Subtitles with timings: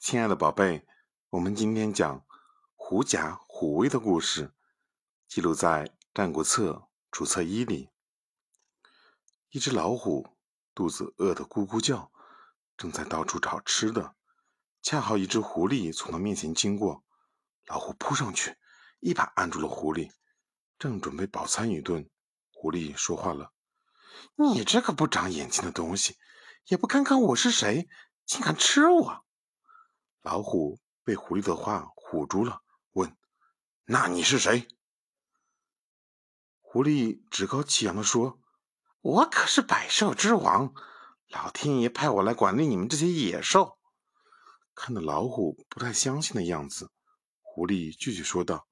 [0.00, 0.86] 亲爱的宝贝，
[1.28, 2.24] 我们今天讲
[2.74, 4.54] 狐假虎威的故事，
[5.28, 5.84] 记录在
[6.14, 6.72] 《战国策·
[7.12, 7.90] 楚策一》里。
[9.50, 10.26] 一只老虎
[10.74, 12.10] 肚子饿得咕咕叫，
[12.78, 14.14] 正在到处找吃的，
[14.80, 17.04] 恰好一只狐狸从它面前经过，
[17.66, 18.56] 老虎扑上去，
[19.00, 20.10] 一把按住了狐狸，
[20.78, 22.08] 正准备饱餐一顿。
[22.52, 23.52] 狐狸说话了
[24.34, 26.16] ：“你这个不长眼睛的东西，
[26.68, 27.86] 也不看看我是谁，
[28.24, 29.24] 竟敢吃我！”
[30.22, 32.60] 老虎被狐狸的话唬住了，
[32.92, 33.16] 问
[33.86, 34.68] ：“那你是谁？”
[36.60, 38.38] 狐狸趾高气扬地说
[39.00, 40.74] ：“我可是百兽之王，
[41.28, 43.78] 老天爷派我来管理你们这些野兽。”
[44.76, 46.90] 看到老虎不太相信的样子，
[47.40, 48.68] 狐狸继续说道：“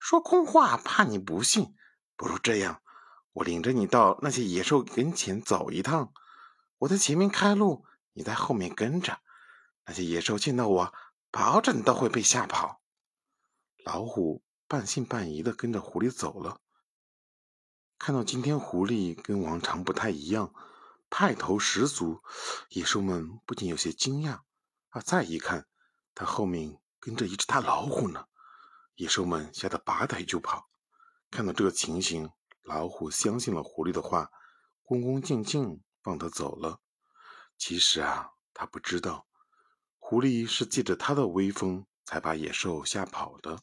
[0.00, 1.76] 说空话，怕你不信。
[2.16, 2.82] 不如这样，
[3.32, 6.12] 我领着你到那些野兽跟前走一趟，
[6.78, 9.20] 我在前面开路，你在后面跟着。”
[9.88, 10.94] 那些野兽见到我，
[11.30, 12.82] 保准都会被吓跑。
[13.86, 16.60] 老虎半信半疑的跟着狐狸走了。
[17.98, 20.52] 看到今天狐狸跟往常不太一样，
[21.08, 22.22] 派头十足，
[22.68, 24.40] 野兽们不禁有些惊讶。
[24.90, 25.66] 啊，再一看，
[26.14, 28.26] 它后面跟着一只大老虎呢！
[28.96, 30.68] 野兽们吓得拔腿就跑。
[31.30, 32.30] 看到这个情形，
[32.62, 34.30] 老虎相信了狐狸的话，
[34.82, 36.80] 恭恭敬敬放它走了。
[37.56, 39.27] 其实啊，他不知道。
[40.10, 43.60] 狐狸是借着它的威风才把野兽吓跑的。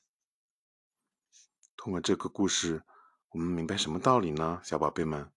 [1.75, 2.83] 通过这个故事，
[3.31, 5.31] 我们明白什么道理呢，小宝贝们？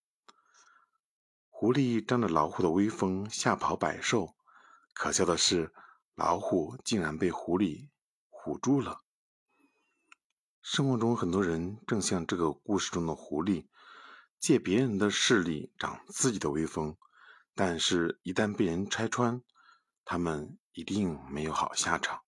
[1.49, 4.37] 狐狸仗着老虎的威风吓跑百兽，
[4.93, 5.73] 可笑的是，
[6.15, 7.89] 老虎竟然被狐狸
[8.31, 9.01] 唬住了。
[10.61, 13.67] 生活中很多人正像这个故事中的狐狸，
[14.39, 16.99] 借别人的势力长自己的威风，
[17.55, 19.43] 但是，一旦被人拆穿，
[20.05, 20.59] 他们。
[20.79, 22.21] 一定没有好下场。